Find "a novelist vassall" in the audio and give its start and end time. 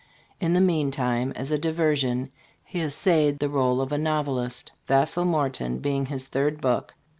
3.91-5.25